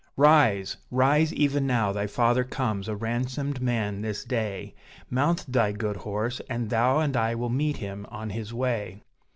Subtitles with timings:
[0.17, 1.31] "Rise, rise!
[1.31, 4.73] even now thy father comes a ransomed man this day:
[5.11, 9.03] Mount thy good horse, and thou and I will meet him on his way."